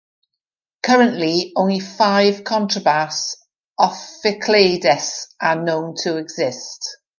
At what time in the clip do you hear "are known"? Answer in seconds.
5.39-5.93